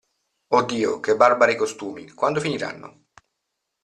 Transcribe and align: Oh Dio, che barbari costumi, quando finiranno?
Oh 0.55 0.63
Dio, 0.63 0.99
che 0.99 1.15
barbari 1.15 1.55
costumi, 1.55 2.09
quando 2.09 2.39
finiranno? 2.39 3.03